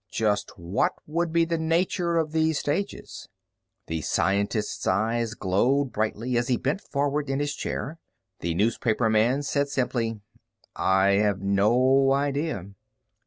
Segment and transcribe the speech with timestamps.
[0.09, 3.29] Just what would be the nature of these stages?"
[3.85, 7.99] The scientist's eyes glowed brightly as he bent forward in his chair.
[8.39, 10.19] The newspaperman said simply:
[10.75, 12.71] "I have no idea."